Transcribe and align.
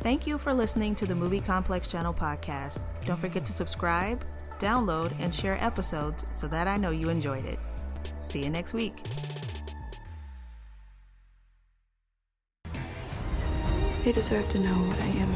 Thank 0.00 0.26
you 0.26 0.38
for 0.38 0.54
listening 0.54 0.94
to 0.94 1.04
the 1.04 1.14
Movie 1.14 1.42
Complex 1.42 1.86
Channel 1.86 2.14
podcast. 2.14 2.80
Don't 3.04 3.18
forget 3.18 3.44
to 3.44 3.52
subscribe, 3.52 4.24
download, 4.58 5.12
and 5.20 5.34
share 5.34 5.62
episodes 5.62 6.24
so 6.32 6.48
that 6.48 6.66
I 6.66 6.76
know 6.76 6.88
you 6.88 7.10
enjoyed 7.10 7.44
it. 7.44 7.58
See 8.22 8.42
you 8.42 8.48
next 8.48 8.72
week. 8.72 9.04
They 14.02 14.12
deserve 14.12 14.48
to 14.48 14.58
know 14.58 14.72
what 14.72 14.98
I 15.00 15.06
am. 15.06 15.28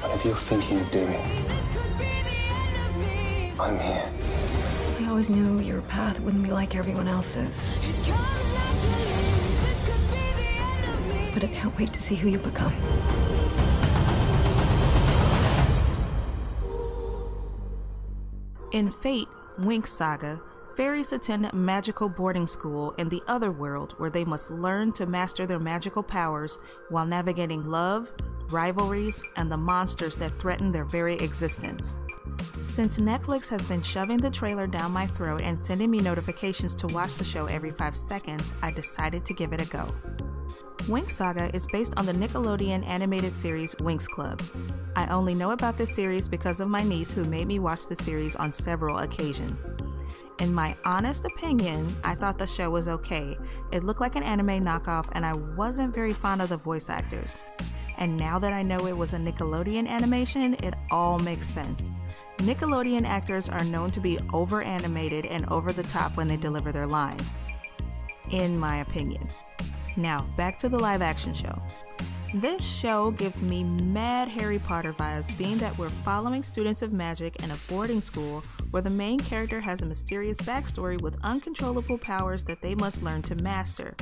Whatever 0.00 0.28
you're 0.28 0.36
thinking 0.36 0.78
of 0.78 0.88
doing, 0.92 1.20
I'm 3.58 3.80
here. 3.80 4.12
I 5.00 5.06
always 5.08 5.28
knew 5.28 5.58
your 5.58 5.82
path 5.82 6.20
wouldn't 6.20 6.44
be 6.44 6.52
like 6.52 6.76
everyone 6.76 7.08
else's. 7.08 7.68
But 11.32 11.44
I 11.44 11.48
can't 11.48 11.76
wait 11.78 11.92
to 11.92 12.00
see 12.00 12.14
who 12.14 12.28
you 12.28 12.38
become. 12.38 12.72
In 18.72 18.90
Fate, 18.90 19.28
Winx 19.58 19.86
Saga, 19.88 20.40
fairies 20.76 21.12
attend 21.12 21.52
magical 21.52 22.08
boarding 22.08 22.46
school 22.46 22.92
in 22.92 23.08
the 23.08 23.22
other 23.26 23.50
world 23.50 23.94
where 23.98 24.10
they 24.10 24.24
must 24.24 24.50
learn 24.50 24.92
to 24.92 25.06
master 25.06 25.46
their 25.46 25.58
magical 25.58 26.02
powers 26.02 26.58
while 26.88 27.06
navigating 27.06 27.64
love, 27.66 28.10
rivalries, 28.50 29.22
and 29.36 29.50
the 29.50 29.56
monsters 29.56 30.16
that 30.16 30.38
threaten 30.38 30.70
their 30.70 30.84
very 30.84 31.14
existence. 31.14 31.96
Since 32.66 32.98
Netflix 32.98 33.48
has 33.48 33.66
been 33.66 33.82
shoving 33.82 34.18
the 34.18 34.30
trailer 34.30 34.66
down 34.66 34.92
my 34.92 35.06
throat 35.06 35.42
and 35.42 35.60
sending 35.60 35.90
me 35.90 35.98
notifications 35.98 36.74
to 36.76 36.86
watch 36.88 37.14
the 37.14 37.24
show 37.24 37.46
every 37.46 37.72
five 37.72 37.96
seconds, 37.96 38.52
I 38.62 38.70
decided 38.70 39.24
to 39.24 39.34
give 39.34 39.52
it 39.52 39.60
a 39.60 39.66
go. 39.66 39.88
Winx 40.88 41.10
Saga 41.10 41.54
is 41.54 41.66
based 41.66 41.92
on 41.98 42.06
the 42.06 42.14
Nickelodeon 42.14 42.82
animated 42.88 43.34
series 43.34 43.74
Winx 43.74 44.08
Club. 44.08 44.40
I 44.96 45.06
only 45.08 45.34
know 45.34 45.50
about 45.50 45.76
this 45.76 45.94
series 45.94 46.26
because 46.28 46.60
of 46.60 46.68
my 46.68 46.80
niece 46.82 47.10
who 47.10 47.24
made 47.24 47.46
me 47.46 47.58
watch 47.58 47.86
the 47.86 47.94
series 47.94 48.34
on 48.36 48.54
several 48.54 49.00
occasions. 49.00 49.68
In 50.38 50.54
my 50.54 50.74
honest 50.86 51.26
opinion, 51.26 51.94
I 52.04 52.14
thought 52.14 52.38
the 52.38 52.46
show 52.46 52.70
was 52.70 52.88
okay. 52.88 53.36
It 53.70 53.84
looked 53.84 54.00
like 54.00 54.16
an 54.16 54.22
anime 54.22 54.64
knockoff, 54.64 55.10
and 55.12 55.26
I 55.26 55.34
wasn't 55.34 55.94
very 55.94 56.14
fond 56.14 56.40
of 56.40 56.48
the 56.48 56.56
voice 56.56 56.88
actors. 56.88 57.36
And 57.98 58.16
now 58.16 58.38
that 58.38 58.54
I 58.54 58.62
know 58.62 58.86
it 58.86 58.96
was 58.96 59.12
a 59.12 59.18
Nickelodeon 59.18 59.86
animation, 59.86 60.54
it 60.62 60.72
all 60.90 61.18
makes 61.18 61.48
sense. 61.48 61.90
Nickelodeon 62.38 63.04
actors 63.04 63.50
are 63.50 63.64
known 63.64 63.90
to 63.90 64.00
be 64.00 64.18
over 64.32 64.62
animated 64.62 65.26
and 65.26 65.46
over 65.50 65.70
the 65.70 65.82
top 65.82 66.16
when 66.16 66.28
they 66.28 66.38
deliver 66.38 66.72
their 66.72 66.86
lines, 66.86 67.36
in 68.30 68.58
my 68.58 68.76
opinion. 68.76 69.28
Now, 69.98 70.24
back 70.36 70.60
to 70.60 70.68
the 70.68 70.78
live 70.78 71.02
action 71.02 71.34
show. 71.34 71.60
This 72.32 72.64
show 72.64 73.10
gives 73.10 73.42
me 73.42 73.64
mad 73.64 74.28
Harry 74.28 74.60
Potter 74.60 74.92
vibes, 74.92 75.36
being 75.36 75.58
that 75.58 75.76
we're 75.76 75.88
following 75.88 76.44
students 76.44 76.82
of 76.82 76.92
magic 76.92 77.42
in 77.42 77.50
a 77.50 77.58
boarding 77.68 78.00
school 78.00 78.44
where 78.70 78.82
the 78.82 78.90
main 78.90 79.18
character 79.18 79.60
has 79.60 79.82
a 79.82 79.86
mysterious 79.86 80.38
backstory 80.38 81.00
with 81.02 81.18
uncontrollable 81.24 81.98
powers 81.98 82.44
that 82.44 82.62
they 82.62 82.76
must 82.76 83.02
learn 83.02 83.22
to 83.22 83.34
master. 83.42 83.96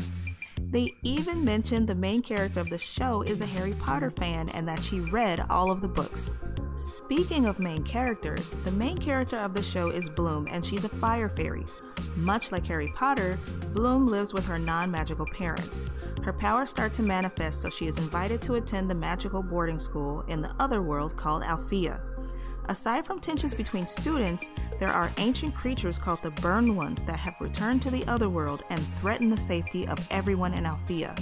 They 0.61 0.93
even 1.03 1.43
mention 1.43 1.87
the 1.87 1.95
main 1.95 2.21
character 2.21 2.61
of 2.61 2.69
the 2.69 2.79
show 2.79 3.23
is 3.23 3.41
a 3.41 3.47
Harry 3.47 3.73
Potter 3.73 4.11
fan 4.11 4.51
and 4.51 4.69
that 4.69 4.83
she 4.83 5.01
read 5.01 5.47
all 5.49 5.71
of 5.71 5.81
the 5.81 5.89
books. 5.89 6.35
Speaking 6.77 7.47
of 7.47 7.59
main 7.59 7.83
characters, 7.85 8.55
the 8.65 8.73
main 8.73 8.99
character 8.99 9.39
of 9.39 9.55
the 9.55 9.63
show 9.63 9.89
is 9.89 10.11
Bloom 10.11 10.47
and 10.51 10.67
she's 10.67 10.85
a 10.85 10.91
fire 10.91 11.31
fairy. 11.31 11.65
Much 12.17 12.51
like 12.51 12.67
Harry 12.67 12.91
Potter, 12.95 13.39
Bloom 13.75 14.07
lives 14.07 14.33
with 14.33 14.47
her 14.47 14.59
non 14.59 14.91
magical 14.91 15.27
parents. 15.27 15.83
Her 16.25 16.33
powers 16.33 16.71
start 16.71 16.93
to 16.95 17.03
manifest, 17.03 17.61
so 17.61 17.71
she 17.71 17.87
is 17.87 17.99
invited 17.99 18.41
to 18.43 18.55
attend 18.55 18.91
the 18.91 18.95
magical 18.95 19.43
boarding 19.43 19.79
school 19.79 20.23
in 20.29 20.41
the 20.41 20.55
other 20.59 20.83
world 20.83 21.17
called 21.17 21.43
Alfea. 21.43 22.01
Aside 22.69 23.07
from 23.07 23.21
tensions 23.21 23.55
between 23.55 23.87
students, 23.87 24.49
there 24.81 24.93
are 24.93 25.13
ancient 25.19 25.55
creatures 25.55 25.99
called 25.99 26.23
the 26.23 26.33
Burned 26.33 26.75
Ones 26.75 27.05
that 27.05 27.19
have 27.19 27.37
returned 27.41 27.81
to 27.83 27.91
the 27.91 28.05
other 28.07 28.29
world 28.29 28.65
and 28.71 28.81
threaten 28.99 29.31
the 29.31 29.37
safety 29.37 29.87
of 29.87 30.05
everyone 30.11 30.55
in 30.55 30.67
Alfea. 30.67 31.15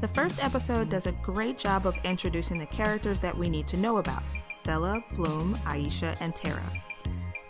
The 0.00 0.08
first 0.08 0.42
episode 0.42 0.90
does 0.90 1.06
a 1.06 1.12
great 1.12 1.58
job 1.58 1.86
of 1.86 1.96
introducing 2.02 2.58
the 2.58 2.66
characters 2.66 3.20
that 3.20 3.36
we 3.36 3.46
need 3.46 3.68
to 3.68 3.76
know 3.76 3.98
about 3.98 4.22
Stella, 4.50 5.04
Bloom, 5.14 5.54
Aisha, 5.64 6.16
and 6.20 6.34
Terra. 6.34 6.72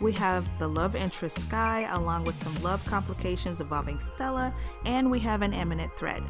We 0.01 0.11
have 0.13 0.47
the 0.59 0.67
love 0.67 0.95
interest 0.95 1.39
Sky, 1.39 1.89
along 1.93 2.25
with 2.25 2.37
some 2.37 2.61
love 2.61 2.83
complications 2.85 3.61
involving 3.61 3.99
Stella, 3.99 4.53
and 4.85 5.09
we 5.09 5.19
have 5.21 5.41
an 5.41 5.53
imminent 5.53 5.95
threat. 5.97 6.21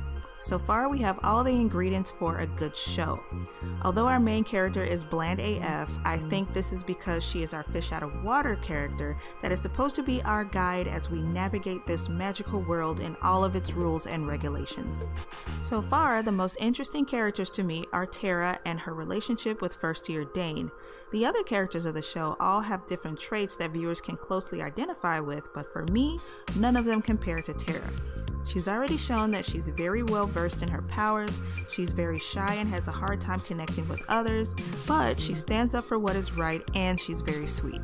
So 0.45 0.59
far, 0.59 0.89
we 0.89 0.99
have 0.99 1.17
all 1.23 1.43
the 1.43 1.49
ingredients 1.49 2.13
for 2.19 2.37
a 2.37 2.45
good 2.45 2.77
show. 2.77 3.19
Although 3.81 4.05
our 4.05 4.19
main 4.19 4.43
character 4.43 4.83
is 4.83 5.03
bland 5.03 5.39
AF, 5.39 5.89
I 6.05 6.19
think 6.19 6.53
this 6.53 6.71
is 6.71 6.83
because 6.83 7.23
she 7.23 7.41
is 7.41 7.51
our 7.51 7.63
fish 7.63 7.91
out 7.91 8.03
of 8.03 8.23
water 8.23 8.55
character 8.57 9.17
that 9.41 9.51
is 9.51 9.59
supposed 9.59 9.95
to 9.95 10.03
be 10.03 10.21
our 10.21 10.45
guide 10.45 10.87
as 10.87 11.09
we 11.09 11.19
navigate 11.19 11.87
this 11.87 12.09
magical 12.09 12.61
world 12.61 12.99
in 12.99 13.15
all 13.23 13.43
of 13.43 13.55
its 13.55 13.73
rules 13.73 14.05
and 14.05 14.27
regulations. 14.27 15.09
So 15.61 15.81
far, 15.81 16.21
the 16.21 16.31
most 16.31 16.57
interesting 16.59 17.05
characters 17.05 17.49
to 17.49 17.63
me 17.63 17.85
are 17.91 18.05
Terra 18.05 18.59
and 18.65 18.79
her 18.79 18.93
relationship 18.93 19.63
with 19.63 19.73
first 19.73 20.07
year 20.09 20.25
Dane. 20.25 20.69
The 21.11 21.25
other 21.25 21.41
characters 21.41 21.87
of 21.87 21.95
the 21.95 22.03
show 22.03 22.37
all 22.39 22.61
have 22.61 22.85
different 22.85 23.19
traits 23.19 23.55
that 23.55 23.71
viewers 23.71 23.99
can 23.99 24.15
closely 24.15 24.61
identify 24.61 25.19
with, 25.19 25.51
but 25.55 25.73
for 25.73 25.85
me, 25.91 26.19
none 26.55 26.77
of 26.77 26.85
them 26.85 27.01
compare 27.01 27.39
to 27.39 27.53
Terra. 27.55 27.89
She's 28.45 28.67
already 28.67 28.97
shown 28.97 29.31
that 29.31 29.43
she's 29.43 29.67
very 29.67 30.03
well 30.03 30.27
versed 30.27 30.61
in 30.61 30.69
her 30.69 30.83
powers, 30.83 31.41
she's 31.69 31.91
very 31.91 32.19
shy 32.19 32.55
and 32.55 32.69
has 32.69 32.87
a 32.87 32.91
hard 32.91 33.19
time 33.19 33.39
connecting 33.39 33.87
with 33.89 34.03
others, 34.07 34.53
but 34.87 35.19
she 35.19 35.33
stands 35.33 35.73
up 35.73 35.83
for 35.83 35.97
what 35.97 36.15
is 36.15 36.31
right 36.33 36.61
and 36.75 36.99
she's 36.99 37.21
very 37.21 37.47
sweet. 37.47 37.81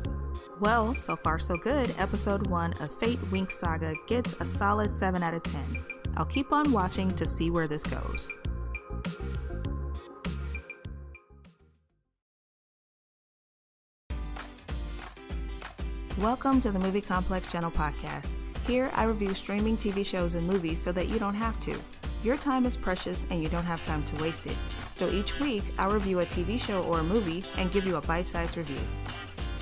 Well, 0.60 0.94
so 0.94 1.16
far 1.16 1.40
so 1.40 1.56
good. 1.56 1.92
Episode 1.98 2.46
1 2.46 2.74
of 2.74 2.94
Fate 2.98 3.20
Winx 3.30 3.52
Saga 3.52 3.94
gets 4.06 4.36
a 4.40 4.46
solid 4.46 4.94
7 4.94 5.22
out 5.22 5.34
of 5.34 5.42
10. 5.42 5.84
I'll 6.16 6.24
keep 6.24 6.52
on 6.52 6.70
watching 6.70 7.10
to 7.16 7.26
see 7.26 7.50
where 7.50 7.66
this 7.66 7.82
goes. 7.82 8.28
Welcome 16.18 16.60
to 16.60 16.70
the 16.70 16.78
Movie 16.78 17.00
Complex 17.00 17.50
Channel 17.50 17.72
podcast. 17.72 18.28
Here, 18.66 18.92
I 18.94 19.04
review 19.04 19.34
streaming 19.34 19.76
TV 19.76 20.06
shows 20.06 20.36
and 20.36 20.46
movies 20.46 20.80
so 20.80 20.92
that 20.92 21.08
you 21.08 21.18
don't 21.18 21.34
have 21.34 21.58
to. 21.62 21.76
Your 22.22 22.36
time 22.36 22.64
is 22.64 22.76
precious 22.76 23.26
and 23.30 23.42
you 23.42 23.48
don't 23.48 23.64
have 23.64 23.82
time 23.82 24.04
to 24.04 24.22
waste 24.22 24.46
it. 24.46 24.56
So 24.94 25.08
each 25.08 25.40
week, 25.40 25.64
I'll 25.78 25.90
review 25.90 26.20
a 26.20 26.26
TV 26.26 26.60
show 26.60 26.82
or 26.84 27.00
a 27.00 27.04
movie 27.04 27.42
and 27.56 27.72
give 27.72 27.84
you 27.86 27.96
a 27.96 28.00
bite 28.02 28.26
sized 28.26 28.56
review. 28.56 28.78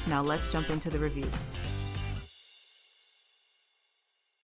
Now 0.06 0.20
let's 0.20 0.52
jump 0.52 0.68
into 0.68 0.90
the 0.90 0.98
review. 0.98 1.30